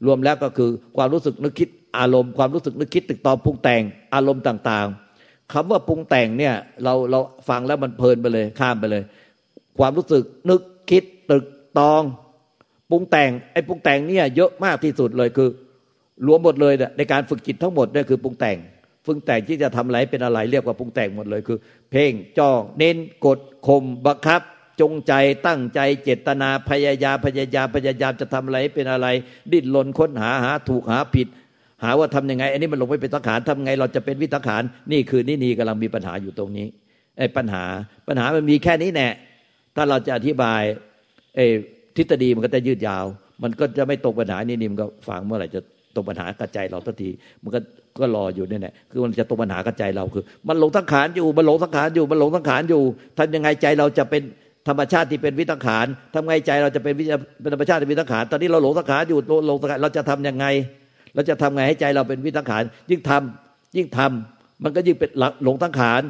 [0.06, 3.82] รวมแล้วก็คือความรู้สึกนึกคิด อารมณ์ความรู้สึกนึกคิดตึกตอปรุงแต่ง
[4.14, 9.02] อารมณ์ต่างๆคำว่าปรุงแต่งเนี่ยเราเราฟังแล้วมันเพลินไปเลยข้ามไปเลย
[9.78, 11.44] ความรู้สึกนึกคิดตึก
[11.78, 12.02] ตอง
[12.90, 15.48] ปรุงแต่งไอ้ปรุงแต่งเนี่ยเยอะมากที่สุดเลยคือ
[16.26, 18.58] รวมหมดเลยในการฝึกจิตทั้งหมดเนี่ยคือปรุงแต่ง
[19.06, 21.58] ปรุงแต่งที่จะทำอะไรเป็นอะไรเรียกว่าปรุงแต่งหมดเลยคือ
[21.90, 22.96] เพ่งจ้องเน้น
[23.26, 24.40] กดข่มบังคับ
[24.80, 25.12] จงใจ
[25.46, 29.08] ตั้งใจเจตนาพยายามพยายามพยายามจะทำอะไรเป็นอะไร
[29.52, 31.26] ดิ้นรนค้นหาหาถูกหาผิด
[31.82, 34.62] หาว่าทํำยังไง อันนี้มันลงไปเป็นสังขารทำไงเราจะเป็นวิสังขาร
[34.92, 36.66] นี่คือนี่นีกำลังมีปัญหาอยู่ตรงนี้
[37.18, 37.64] ไอ้ปัญหา
[38.08, 39.08] ปัญหามันมีแค่นี้แน่
[39.76, 40.62] ถ้าเราจะอธิบาย
[41.36, 41.46] ไอ้
[41.96, 43.04] ทฤษฎีมันก็จะยืดยาว
[43.42, 45.60] มันก็จะไม่ตรงปัญหานี่นี่มันก็ฟังเมื่อไหร่จะ
[45.94, 47.10] ตรงปัญหากระจายเราทันที
[47.42, 47.60] มันก็
[48.00, 52.82] ก็รออยู่นี่แหละคือมันจะตรงปัญหากระจายเราคือ มันหลงสังขารอยู่มันหลงสังขารอยู่มันหลงสังขารอยู่
[53.18, 54.22] ทำยังไงใจเราจะเป็น
[54.68, 57.04] ธรรมชาติที่เป็นวิตังขารทำไงใจเราจะเป็นวิ
[57.40, 60.46] เป็นธรรมชาติที่เป็นวิตังขารตอนนี้เราหลงสังขารอยู่หลงสังขารเราจะทํำยังไง
[61.14, 65.10] เราจะทำไงให้ใจเราเป็นวิตังขารยิ่งทำยิ่งทำมันก็ยิ่งเป็น
[65.44, 66.02] หลงสังขาร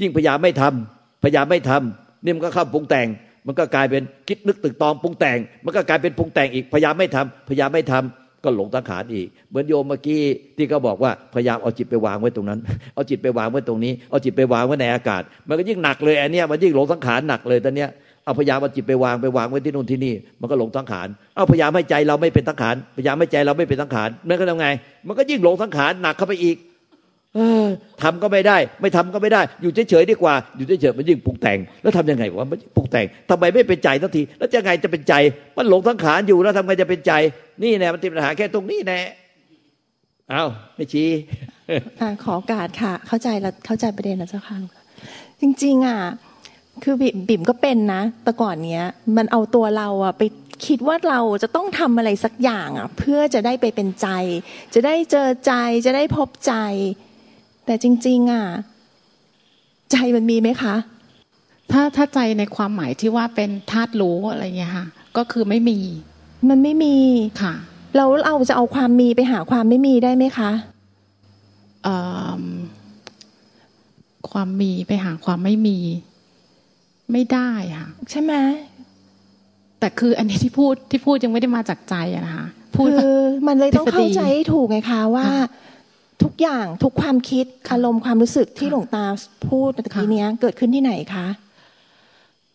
[0.00, 3.08] ยิ่งพยายามไม่ทำพยายามไม่ทำนี่มันก็เข้าปรุงแต่ง
[3.46, 10.20] มันก็กลายเป็นคิดนึกตึกตองปรุงแต่ง มันก็กลายเป็นปรุงแต่งอีกพยายามไม่ทำพยายามไม่ทำก็หลงสังขารอีก เหมือนโยมเมื่อกี้
[10.56, 12.60] ที่เขาบอกว่าพยายามเอาจิตไปวางไว้ตรงนั้น
[12.94, 17.90] เอาจิตไปวางไว้ตรงนี้ เอาจิตไปวางไว้ในอากาศ มันก็ยิ่งหนักเลยอันนี้มันยิ่งหลงสังขารหนักเลยตอนเนี้ย
[18.28, 24.68] เอาพยายามเอาจิตไปวางไปวางไว้ที่นู่นที่นี่ มันก็หลงสังขารเอาพยายามให้ใจเราไม่เป็นสังขารพยายามให้ใจเราไม่เป็นสังขารนั่นก็ทำไง
[25.06, 26.56] มันก็ยิ่งหลงสังขารหนักเข้าไปอีก
[27.38, 27.66] ออ
[28.02, 35.14] ทำก็ไม่ได้ ไม่ทำก็ไม่ได้ อยู่เฉยๆดีกว่า อยู่เฉยๆมันยิ่งปรุงแต่ง แล้วทำยังไงวะมันปรุงแต่งทำไมไม่เป็นใจทันที แล้วจะไงจะเป็นใจ
[35.56, 37.12] มันหลงสังขารอยู่แล้วทำไงจะเป็นใจ
[37.62, 39.00] นี่แน่มันติดปัญหาแค่ตรงนี้แน่
[40.30, 41.08] เอาไม่ชี้
[42.24, 44.56] ขอการค่ะ เข้าใจแล้วเข้าใจประเด็นแล้วเจ้าค่ะ
[45.40, 45.98] จริง ๆ อะ
[46.84, 46.94] คือ
[47.28, 48.84] บิ่มก็เป็นนะ แต่ก่อนเนี้ย
[49.16, 50.22] มันเอาตัวเราอะไป
[50.66, 54.08] คิดว่าเราจะต้องทำอะไรสักอย่างอะเพื่อจะได้ไปเป็นใจ
[54.74, 55.52] จะได้เจอใจ
[55.86, 56.54] จะได้พบใจ
[57.66, 58.44] แต่จริง ๆอะ
[59.92, 60.74] ใจมันมีไหมคะ
[61.72, 64.86] ถ้าถ้าใจในความหมายที่ว่าเป็นธาตุรู้อะไรเงี้ยค่ะ
[65.16, 65.78] ก็คือไม่มี
[66.48, 66.96] มันไม่มี
[67.42, 67.54] ค่ะ
[67.96, 70.50] แล้วเราจะเอาความมีไปหาความไม่มีได้ไหมคะ
[74.30, 75.78] ความมีไปหาความไม่มี
[77.12, 78.32] ไม่ได้ค่ะใช่ไหม
[79.80, 85.26] แต่คืออันนี้ที่พูดที่พูดยังไม่ได้มาจากใจอะนะคะพูดคือมันเลยต้องเข้าใจถูกไงคะว่า
[86.22, 89.04] ทุกอย่างทุกความคิดอารมณ์ความรู้สึกที่หลวงตา
[89.48, 91.26] พูดตะกี้นี้เกิดขึ้นที่ไหนคะ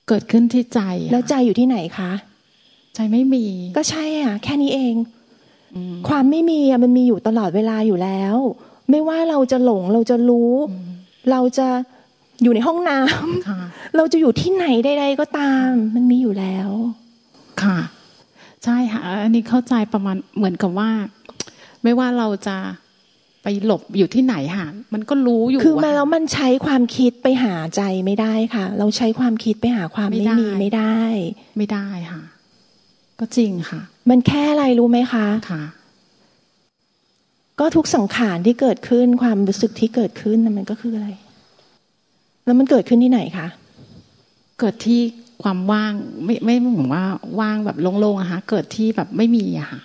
[0.07, 2.11] เกิดขึ้นที่ใจ แล้วใจอยู่ที่ไหนคะ
[2.95, 3.45] ใจไม่มี
[3.77, 4.95] ก็ใช่อะ แค่นี้เอง
[6.07, 8.35] ความไม่มีอะมันมีอยู่ตลอดเวลาอยู่แล้ว
[8.89, 10.53] ไม่ว่าเราจะหลงเราจะรู้
[11.31, 11.67] เราจะ
[12.43, 16.69] อยู่ในห้องน้ำเราจะอยู่ที่ไหนใดๆก็ตาม มันมีอยู่แล้ว
[17.63, 17.79] ค่ะ
[18.63, 20.89] ใช่ค่ะ อันนี้เข้าใจประมาณเหมือนกับว่า
[21.83, 22.57] ไม่ว่าเราจะ
[23.43, 30.99] ไปหลบอยู่ที่ไหนค่ะ มันก็รู้อยู่คือมาแล้วมันใช้ความคิดไปหาใจไม่ได้ค่ะ เราใช้ความคิดไปหาความไม่มีไม่ได้
[31.57, 32.21] ไม่ได้ค่ะ
[33.19, 35.63] ก็จริงค่ะ มันแค่อะไรรู้ไหมคะค่ะ
[37.59, 41.09] ก็ทุกสังขารที่เกิดขึ้นความรู้สึกที่เกิดขึ้นมันก็คืออะไร
[42.45, 43.47] แล้วมันเกิดขึ้นที่ไหนคะ
[44.59, 45.01] เกิดที่
[45.43, 45.93] ความว่าง
[46.25, 47.05] ไม่ไม่เหมือนว่า
[47.39, 49.79] ว่างแบบโล่งๆอะค่ะเกิดที่แบบไม่มีอะค่ะ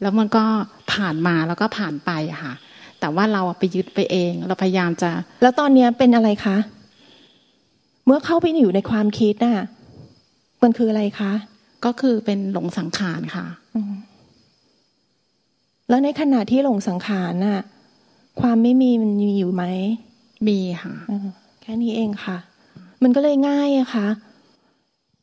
[0.00, 0.44] แล้วมันก็
[0.92, 2.54] ผ่านมาแล้วก็ผ่านไปอะค่ะ
[3.00, 5.10] แต่ว่าเราไปยึดไปเอง เราพยายามจะ
[5.42, 6.56] แล้วตอนเนี้ยเป็นอะไรคะ
[8.04, 9.66] เมื่อเข้าไปอยู่ในความคิดน่ะ
[10.62, 11.32] มันคืออะไรคะ
[11.84, 13.46] ก็คือเป็นหลงสังขารค่ะ
[15.88, 17.62] แล้วในขณะที่หลงสังขารน่ะ
[18.40, 19.64] ความไม่มีมันมีอยู่ไหม
[20.48, 22.38] มีค่ะแค่นี้เองค่ะ
[23.02, 24.06] มันก็เลยง่ายอะค่ะ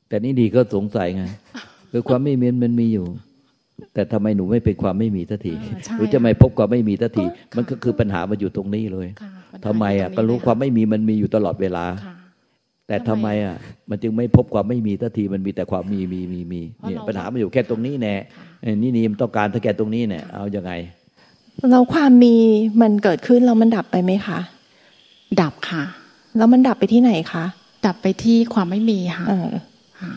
[0.07, 1.23] แต่นี่ดีก็สงสัยไง
[1.91, 3.05] คือความไม่มีมันมีอยู่
[3.93, 12.15] แต่ทำไมหนูไม่เป็นความไม่มีทันทีเออใช่หรือจะไม่พบความไม่มีทันทีก็มันก็คือปัญหามันอยู่ตรงนี้เลยค่ะปัญหาทำไมอะยู่ก็ตงรู้นี้ความไม่มีมันมีอยู่ตลอดเวลาค่ะ
[12.87, 13.55] แต่ทำทำไมไมอะ
[13.89, 18.15] มันจึงไม่พบความไม่มีทันทีมันมีแต่ความมีมีมีมีเพราะเนี่ยเราปัญหามันอยู่แค่ตรงนี้แน่
[18.61, 20.71] เอ้ยนี่นี่มันต้องการถ้าแค่ตรงนี้เนี่ยเอายังไง
[21.71, 22.35] แล้วความมี
[22.81, 24.39] มันเกิดขึ้นแล้วมันดับไปไหมคะ
[25.41, 25.83] ดับค่ะ
[26.37, 27.45] แล้วมันดับไปที่ไหนคะ
[27.85, 29.49] ดับไปที่ความไม่มีค่ะเออ
[30.01, 30.13] ค่ะ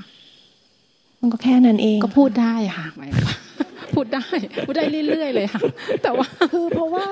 [1.20, 3.35] มันก็แค่นั้นเอง ก็พูดได้ค่ะหมายว่า
[3.94, 4.26] พูดได้
[4.66, 5.61] พูดได้เรื่อยๆเลยค่ะ
[6.02, 7.06] แต่ว่าคือเพราะว่า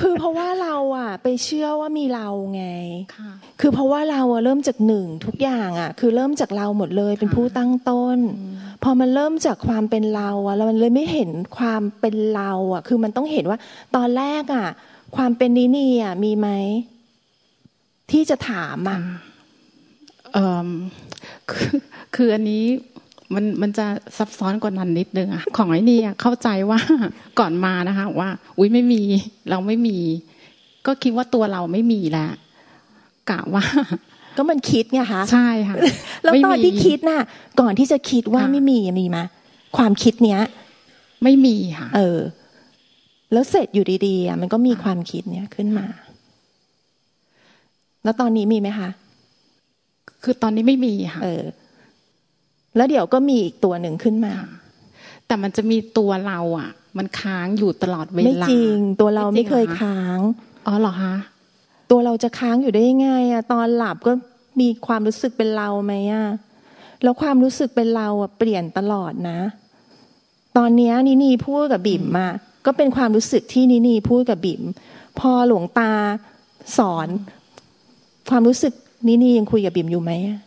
[0.00, 2.66] คือเพราะว่าเราอะไปเชื่อว่ามีเราไง
[3.16, 8.18] ค่ะคือเพราะว่าเราอะเริ่มจากหนึ่งทุกอย่างอะคือเริ่มจากเราหมดเลยเป็นผู้ตั้งต้น
[8.82, 13.58] พอมันเริ่มจากความเป็นเราอะเรามันเลยไม่เห็นความเป็นเราอะคือมันต้องเห็นว่า
[13.96, 14.68] ตอนแรกอะ
[15.16, 16.48] ความเป็นนินีอะมีไหม
[18.10, 19.00] ที่จะถามอะ
[20.32, 20.68] เอ่อ
[21.50, 21.76] คือ
[22.14, 22.64] คืออันนี้
[23.34, 26.80] มันมันจะซับซ้อนกว่านั้นนิดนึงอะของไอ้นี่อะเข้าใจว่า
[27.38, 29.02] ก่อนมานะคะ ว่า อุ้ยไม่มี
[29.50, 29.98] เราไม่มี
[30.86, 32.30] ก็คิดว่าตัวเราไม่มีแล้ว
[33.30, 33.64] กะว่า
[34.36, 35.76] ก็มันคิดไงคะใช่ค่ะ
[36.22, 37.22] แล้วไม่ตอนมีที่คิดน่ะ
[37.60, 39.18] ก่อนที่จะคิดว่าค่ะไม่มีอะมีไหม
[39.76, 40.40] ความคิดเนี้ย
[41.22, 42.18] ไม่มีค่ะ เออ
[43.32, 45.86] แล้วเสร็จอยู่ดีๆอะมันก็มีความคิดเนี้ยขึ้นมา
[48.08, 48.90] แล้วตอนนี้มีไหมคะ
[50.24, 51.44] คือตอนนี้ไม่มีค่ะ เออ
[52.76, 54.50] แล้วเดี๋ยวก็มีอีกตัวหนึ่งขึ้นมาค่ะ
[55.26, 60.18] แต่มันจะมีตัวเราอะ มันค้างอยู่ตลอดเวไม่ลาจริง ตัวเราไม่จริไม่งเคยเหรอคะค้าง
[60.66, 61.14] อ๋อเหรอคะ
[61.90, 64.12] ตัวเราจะค้างอยู่ได้ยังไงอะ ตอนหลับก็
[64.60, 66.26] มีความรู้สึกเป็นเราไหมอะ
[67.02, 69.38] แล้วความรู้สึกเป็นเราอะเปลี่ยนตลอดนะ
[70.56, 72.32] ตอนเนี้ยนินีพูดกับบิ่มอะ
[72.66, 74.62] ก็เป็นความรู้สึกที่นินีพูดกับบิ่ม
[75.18, 75.92] พอหลวงตา
[76.78, 77.08] สอน
[78.30, 78.72] ความรู้สึก
[79.08, 80.38] นินียังคุยกับบิ่มอยู่ไหมอะ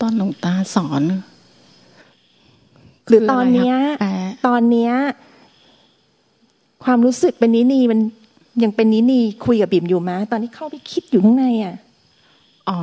[0.00, 1.02] ตอนหลวงตาสอน
[3.08, 4.10] หรือตอนเนี้ยแปล
[4.46, 4.92] ตอนเนี้ย
[6.84, 8.00] ความรู้สึกเป็นนินีมัน
[8.62, 11.74] ยังเป็นนินีคุยกับบิ่มอยู่ไหมตอนนี้เข้าไปคิดอยู่ข้างในอะ
[12.68, 12.78] อ๋อ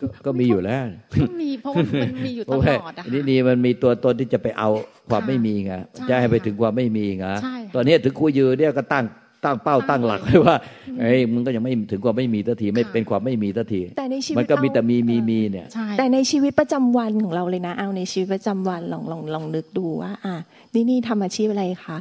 [0.00, 0.84] ก็ก็มีอยู่แล้ว
[1.22, 4.68] ก็มีเพราะว่ามันมีอยู่เพตราะลว่าอดอะนี่ค่ะนี่มันมีตัวตนที่จะไปเอา
[5.10, 9.04] ความค่ะไม่มีไงใช่จะให้ไปค่ะถึงความไม่มีไงใช่ค่ะตอนนี้ถึงครูยืนเนี่ยก็ตั้ง
[9.46, 10.56] ตั้งเป้าตั้ตั้งงหลักเลยไว้ว่า
[11.00, 20.34] เอ้ยมึงก็ยังไม่ถึงความไม่มีทันทีไม่ค่ะเป็นความไม่มีทันทีแต่ในชีวิตมันก็มีแต่มีเอามีมีเนี่ยใช่แต่ในชีวิตประจำวันของเราเลยนะ เอาในชีวิตประจำวันลองลองลองนึกดูว่า อะ
[20.74, 21.98] นี่นี่ทำอาชีพอะไรคะ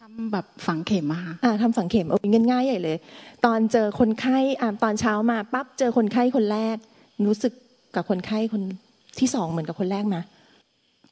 [0.00, 2.96] ทำแบบฝังเข็มอะค่ะอะทำฝังเข็มเอาเงินง่ายใหญ่เลย
[3.44, 6.76] ตอนเจอคนไข้อะตอนเช้ามาปั๊บเจอคนไข้คนแรก
[7.26, 7.52] รู้สึก
[7.94, 8.62] กับคนไข้คน
[9.18, 10.20] ที่สองเหมือนกับคนแรกมา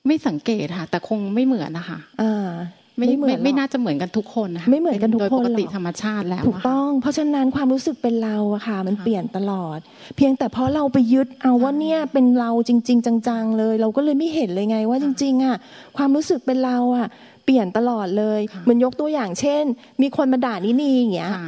[0.06, 2.50] ไม่สังเกตค่ะ แต่คงไม่เหมือนนะคะอ่า
[3.00, 9.78] ไม่ไม่เหมืไม่อนหรอกไม่น่าจะเหมือนกันทุกคนนะคะไม่เหมือนกันทุกคนโดยปกติหรอกธรรมชาติแล้วถูกอะค่ะต้อง เพราะฉะนั้นความรู้สึกเป็นเราอะค่ะ มันเปลี่ยนตลอด
[10.16, 15.56] เพียงแต่เพราะเราไปยึดเอาว่าเนี่ยเป็นเราจริง ๆ จังๆเลย เราก็เลยไม่เห็นเลยไงว่าจริงๆอะ
[15.96, 17.06] ความรู้สึกเป็นเราอะ
[17.44, 19.64] เปลี่ยนตลอดเลยค่ะเหมือนยกตัวอย่างเช่น
[20.02, 21.44] มีคนมาด่านินีอย่างเงี้ยค่ะ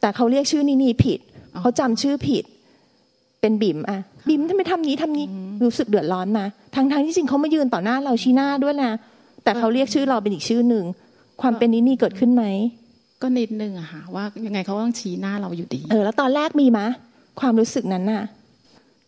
[0.00, 1.20] แต่เขาเรียกชื่อนินีผิด
[1.54, 2.44] อ๋อเขาจำชื่อผิด
[3.40, 5.26] เป็นบิ๋มอะบิ๋มทำไมทำนี้ทำนี้
[5.64, 8.92] รู้สึกเดือดร้อนมาทั้งทงๆที่จริงเขามายืนต่อหน้าเราชี้หน้าด้วยนะ
[9.44, 10.84] แต่เขาเรียกชื่อเราเป็นอีกชื่อหนึ่ง
[11.40, 12.44] ความเป็นนินีเกิดขึ้นไหม
[13.22, 16.86] ก็นิดนึงอะค่ะว่ายังไงเขาก็ต้องชี้หน้าเราอยู่ดี เออ แล้วตอนแรกมีมะ
[17.40, 18.22] ความรู้สึกนั้นน่ะ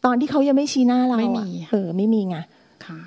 [0.05, 2.37] ตอนที่เขายังไม่ชี้หน้าเราไม่อะมีเออ ไม่มีไง
[2.87, 3.01] ค่ะ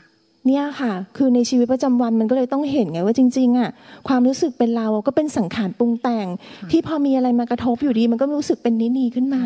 [0.47, 3.69] เนี่ยค่ะ คือในชีวิตประจำวันมันก็เลยต้องเห็นไงว่าจริง ๆอะ
[4.07, 6.27] ความรู้สึกเป็นเราก็เป็นสังขารปรุงแต่ง
[6.71, 9.41] ที่พอมีอะไรมากระทบอยู่ดี มันก็รู้สึกเป็นนินีขึ้นมา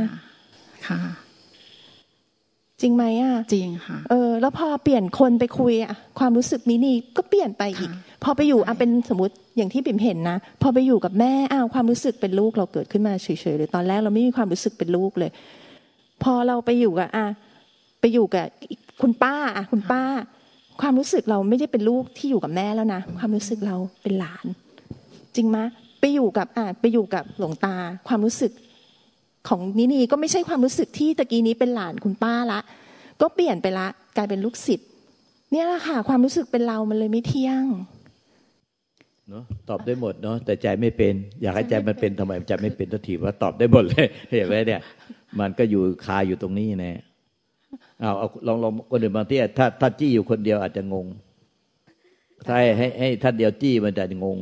[0.87, 0.99] ค่ะ
[2.81, 15.31] จริงไหมอะจริงค่ะเออแล้วพอเปลี่ยนคนไปคุยอะความรู้สึกนินีก็เปลี่ยนไปอีกค่ะพอไปอยู่ใช่อะเป็นสมมติอย่างที่ปิ่มเห็นนะ พอไปอยู่กับแม่อ้าวความรู้สึกเป็นลูกเราเกิดขึ้นมาเฉยๆเลยตอนแรกเราไม่มีความรู้สึกเป็นลูกเลย
[16.23, 17.25] พอเราไปอยู่กับอะ
[17.99, 18.45] ไปอยู่กับ
[19.01, 20.03] คุณป้าอะคุณป้า
[20.81, 24.45] ความรู้สึกเราไม่ได้เป็นลูกที่อยู่กับแม่แล้วนะความรู้สึกเราเป็นหลาน
[25.35, 25.57] จริงไหม
[25.99, 27.75] ไปอยู่กับอะไปอยู่กับหลวงตา
[28.07, 28.51] ความรู้สึก
[29.47, 32.59] ของนินีก็ไม่ใช่ความรู้สึกที่ตะกี้นี้เป็นหลานคุณป้าละ
[33.21, 34.87] ก็เปลี่ยนไปละ กลายเป็นลูกศิษย์
[35.51, 37.63] เนี่ยแหละค่ะ ความรู้สึกเป็นเรามันเลยไม่เที่ยง
[39.29, 44.81] เนาะตอบได้หมดเนาะแต่ใจไม่เป็น อยากให้ใจมันเป็นทำไมใจไม่เป็นทันทีว่าตอบได้หมดเลยเห็นไหมเนี่ย
[45.39, 46.93] มันก็อยู่คาอยู่ตรงนี้แน่
[48.01, 51.05] เอาเอาลองลองคนอื่นบางที่ถ้าถ้าจี้อยู่คนเดียวอาจจะงง
[52.47, 54.37] ถ้าให้ให้ให้ท่านเดียวจี้มันจะงง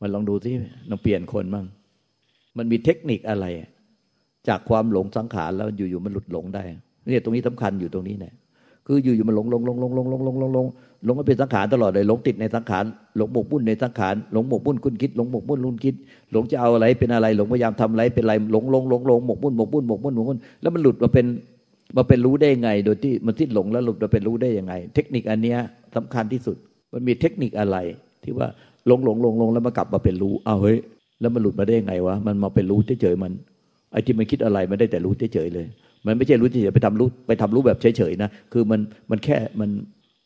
[0.00, 0.54] มันลองดูที่
[0.90, 1.66] ลองเปลี่ยนคนบ้าง
[2.58, 3.46] มันมีเทคนิคอะไร
[4.48, 6.62] จากความหลงสังขารแล้วอยู่ๆมันหลุดหลงได้
[7.10, 8.34] เนี่ยตรงนี้สำคัญอยู่ตรงนี้เนี่ย
[8.86, 10.66] คืออยู่ๆมันหลงหลงหลงหลงหลงหลงหลงหลงหลง
[11.04, 12.84] หลงมาเป็นสังขารตลอดเลยหลงติดในสังขาร
[13.16, 15.94] หลงหมกมุ่นในสังขารหลงหมกมุ่นคุณคิดหลงหมกมุ่นลุนคิด
[16.32, 21.26] หลงจะเอาอะไรเป็นอะไร หลงพยายามทำอะไรเป็นอะไรหลงหลงหลงหลงหมกมุ่นหมกมุ่นหมกมุ่นหมกมุ่นแล้วมันหลุดมาเป็น
[21.96, 25.58] มาเป็นรู้ได้ยังไง โดยที่มันทิ้หลงแล้วหลุดมาเป็นรู้ได้ยังไง เทคนิคอันเนี้ย
[25.96, 26.56] สำคัญที่สุด
[26.92, 27.76] มันมีเทคนิคอะไร
[28.24, 28.48] ที่ว่า
[28.86, 30.78] หลงหลงหลงหลงแล้วมากลับมาเป็นรู้เอาเฮ้ย
[31.22, 33.32] แล้วมันหลุดมาได้ยังไงวะ มันมาเป็นรู้เฉยๆมัน
[33.92, 35.66] ไอ้ที่มันคิดอะไรมันได้แต่รู้เฉยๆเลย
[36.06, 38.80] มันไม่ใช่รู้เฉยๆไปทำรู้ไปทำรู้แบบเฉยๆนะ คือมัน
[39.10, 39.70] มันแค่มัน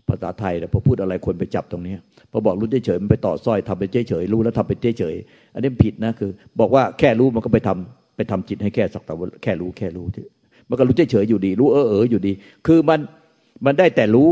[0.08, 1.94] ภาษาไทยแต่พอพูดอะไรคนไปจับตรงนี้
[2.32, 6.30] พอบอกรู้เฉยๆมันไปต่อสร้อยทำเป็นเฉยๆรู้แล้วทำเป็นเฉยๆอันนี้ผิดนะคือ
[6.60, 10.06] บอกว่าแค่รู้มันก็ไปทำไปทำจิตให้แค่สักแต่ว่าแค่รู้แค่รู้
[10.68, 12.32] มันก็รู้เฉยๆอยู่ดี รู้เออเอออยู่ดี
[12.66, 13.00] คือมัน
[13.66, 14.30] มันได้แต่รู้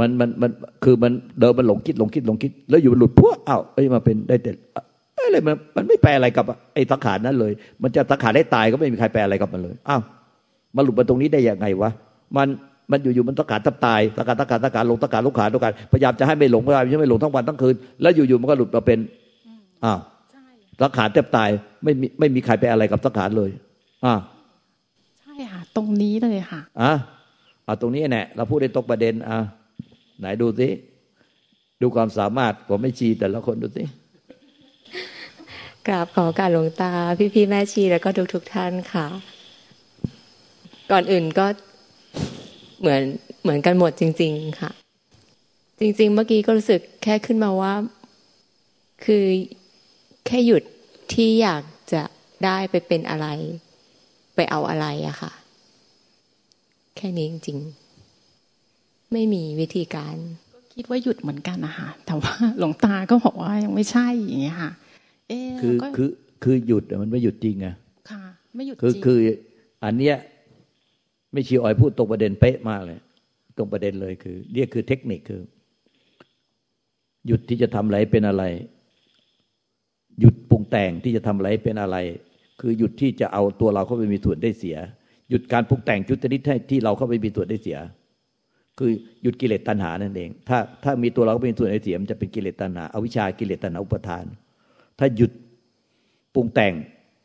[0.00, 0.50] มันมันมัน
[0.84, 4.50] คือมันเดิมมันหลงคิดหลงคิดหลงคิด แล้วอยู่มันหลุดพัวอ้าวเอ้ยมาเป็นได้แต่
[5.28, 10.02] อะไรมันมันไม่แปลอะไรกับไอ้สังขารนั้นเลย มันจะสังขารได้ตายก็ไม่มีใครแปลอะไรกับมันเลยอ้าว
[10.76, 11.90] มาหลุดมาตรงนี้ได้ยังไงวะ
[12.36, 12.48] มัน
[12.90, 18.98] มันอยู่ๆมันตะการทับตายตะการตะการตะการลงตะการลุกขาลุกขาพยายามจะให้ไม่หลงพยายามจะไม่หลงทั้งวันทั้งคืนแล้วอยู่ๆมันก็หลุดมาเป็น
[19.84, 19.98] อ้าว
[20.80, 21.50] สังขารแทบตาย
[21.84, 23.50] ไม่มีไม่มีใครไปอะไรกับสังขารเลย
[24.04, 24.14] อ่า
[25.20, 26.92] ใช่ค่ะ ตรงนี้เลยค่ะอะ
[27.66, 29.38] อ่าตรงนี้แน่เราพูดได้ตกประเด็นอะ
[30.18, 30.68] ไหนดูสิ
[31.80, 33.82] ดูความสามารถของไม่ชีแต่ละคนดูสิ
[35.88, 39.06] กราบขอการหลวงตา พี่พี่แม่ชีแล้วก็ทุกทุกท่านค่ะ
[40.90, 41.46] ก่อนอื่นก็
[42.80, 43.02] เหมือน
[43.42, 44.70] เหมือนกันหมดจริง ๆ ค่ะ
[45.80, 47.74] จริง ๆ เมื่อกี้ก็รู้สึกแค่ขึ้นมาว่า
[49.04, 49.24] คือ
[50.26, 50.62] แค่หยุด
[51.12, 52.02] ที่อยากจะ
[52.44, 53.26] ได้ไปเป็นอะไร
[54.34, 55.32] ไปเอาอะไรอะค่ะ
[56.96, 57.58] แค่นี้จริง
[58.34, 60.14] ๆ ไม่มีวิธีการ
[60.52, 64.72] ก็คิดว่าหยุดเหมือนกันนะคะแต่ว่าหลวงตาก็บอกว่ายังไม่ใช่อย่างเงี้ยค่ะ
[65.60, 66.10] คือคือ
[66.42, 67.74] คือหยุดมันไม่หยุดจริงอะ
[68.10, 68.22] ค่ะ
[68.54, 69.18] ไม่หยุดจริงคือคือ
[69.84, 70.16] อันเนี้ย
[71.32, 72.98] ไม่ชีออยพูดตรงประเด็นเป๊ะมากเลย
[73.58, 75.42] ตรงประเด็นเลยคือเรียกคือเทคนิคคือ
[77.26, 78.44] หยุดที่จะทำอะไรเป็นอะไร
[80.20, 81.96] หยุดปรุงแต่งที่จะทำอะไรเป็นอะไร
[82.60, 84.76] คือหยุดที่จะเอาตัวเราเข้าไปมีส่วนได้เสีย
[85.30, 87.78] หยุดการปรุงแต่งจุดนิดให้ที่เราเข้าไปมีส่วนได้เสีย
[88.78, 88.90] คือ
[89.22, 94.24] หยุดกิเลสตัณหานั่นเอง ถ้าถ้ามีตัวเราเข้าไปมีส่วนได้เสียมันจะเป็นกิเลสตัณหาอาวิชากิเลสตัณหาอุปทาน
[94.98, 95.32] ถ้าหยุด
[96.34, 96.74] ปรุงแต่ง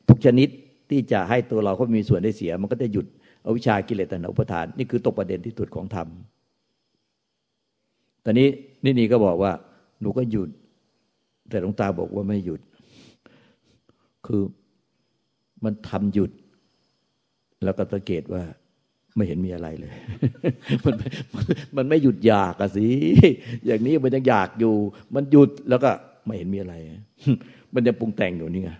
[0.09, 0.49] ทุกชนิด
[0.89, 3.05] ที่จะให้ตัวเราเขามีส่วนได้เสีย มันก็จะหยุด
[3.45, 6.07] อวิชากิเลสตัณหาอุปทาน นี่คือตกประเด็นที่สุดของธรรม
[8.23, 8.47] ตอนนี้
[8.83, 9.51] นี่นี่ก็บอกว่า
[10.01, 10.49] หนูก็หยุด
[11.49, 12.61] แต่หลวงตาบอกว่าไม่หยุด
[14.25, 14.41] คือ
[15.63, 16.31] มันทำหยุด
[17.63, 18.43] แล้วก็สังเกตว่า
[19.15, 19.93] ไม่เห็นมีอะไรเลย
[20.85, 20.95] มัน
[21.77, 22.87] มันไม่หยุดอยากอะสิ
[23.65, 24.75] อย่างนี้มันยังอยากอยู่
[25.15, 25.91] มันหยุดแล้วก็
[26.25, 26.75] ไม่เห็นมีอะไร
[27.73, 28.71] มันยังปรุงแต่งอยู่นี่ไง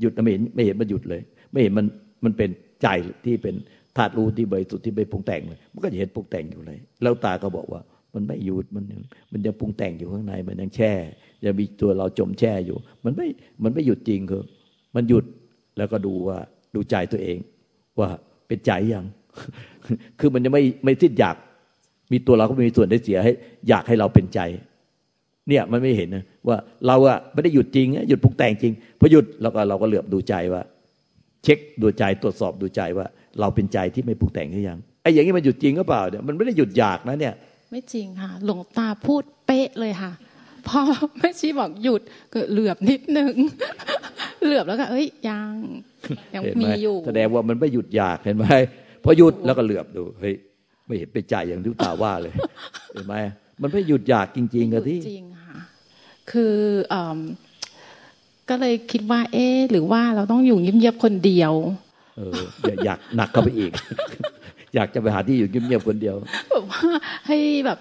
[0.00, 1.86] หยุดไม่เห็นไม่เห็นมันหยุดเลย ไม่เห็นมัน
[2.24, 2.50] มันเป็น
[2.82, 2.88] ใจ
[3.24, 3.54] ที่เป็น
[3.96, 7.80] ธาตุรู้ที่บริสุทธิ์ที่ไม่ปรุงแต่งเลย มันก็จะเห็นปรุงแต่งอยู่เลย แล้วตาก็บอกว่า
[8.14, 8.84] มันไม่หยุดมัน
[9.32, 10.92] มันยังปรุงแต่งอยู่ข้างใน มันยังแช่
[11.44, 13.28] ยังมีตัวเราจมแช่อยู่ มันไม่
[13.62, 14.42] มันไม่หยุดจริงคือ
[14.94, 15.24] มันหยุด
[15.78, 16.38] แล้วก็ดูว่า
[16.74, 17.38] ดูใจตัวเอง
[17.98, 18.08] ว่า
[18.48, 19.06] เป็นใจยัง
[20.20, 21.36] คือมันจะไม่ไม่สิ้นอยาก
[22.12, 23.32] มีตัวเราก็มีส่วนได้เสียให้
[23.68, 24.40] อยากให้เราเป็นใจ
[25.48, 26.56] เนี่ยมันไม่เห็นนะว่า
[26.86, 30.62] เราอะไม่ได้หยุดจริงหยุดปรุงแต่งจริงพอหยุดแล้วก็เราก็เหลือบดูใจว่า
[31.44, 33.06] เช็คดูใจตรวจสอบดูใจว่า
[33.40, 37.34] เราเป็นใจที่ไม่ปรุงแต่งหรือยังไอ้อย่างนี้มันหยุดจริงก็เปล่าเนี่ยมันไม่ได้หยุดอยากนะเนี่ย
[37.70, 40.12] ไม่จริงค่ะ หลวงตาพูดเป๊ะเลยค่ะ
[40.68, 40.80] พอ
[41.18, 43.34] แม่ชีบอกหยุดก็เหลือบนิดนึง
[44.44, 45.52] เหลือบแล้วก็เอ้ยยัง
[46.34, 48.44] ยังมีอยู่แสดงว่ามันไม่หยุดอยากเห็นไหม
[49.04, 50.34] พอหยุดแล้วก็เหลือบดูเฮ้ย
[50.86, 52.32] ไม่เห็นเป็นใจอย่างที่ตาว่าเลย
[52.92, 53.14] เห็นไหม
[53.60, 55.58] มันไม่หยุดอยากจริงๆกันที่จริงค่ะ
[56.30, 56.56] คือ
[58.48, 61.52] ก็เลยคิดว่า เอ๊หรือว่าเราต้องอยู่เงียบๆคนเดียว
[62.16, 62.40] เออ
[62.84, 63.72] อยากหนักเข้าไปอีก
[64.74, 66.16] อยากจะไปหาที่อยู่เงียบๆคนเดียว
[66.50, 66.82] แบบว่า
[67.26, 67.78] ให้แบบ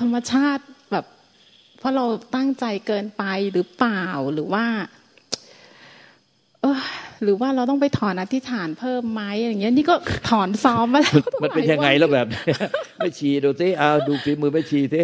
[0.00, 1.04] ธรรมชาติแบบ
[1.78, 4.64] เพราะเราตั้งใจเกินไปหรือเปล่าหรือว่า
[6.60, 6.80] เออ
[7.22, 9.94] หรือว่าเราต้องไปถอนอธิษฐานเพิ่มไหมอย่างเงี้ยนี่ก็
[10.30, 12.26] ถอนซ้อมมาแล้วมันเป็นยังไงแล้วแบบ
[12.98, 15.02] ไม่ชีดูสิเอาดูฝีมือไม่ชีสิ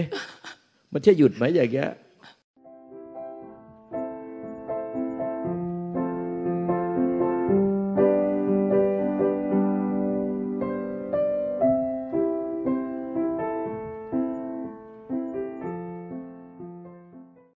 [0.92, 1.90] มันใช่หยุดไหมอย่างเงี้ย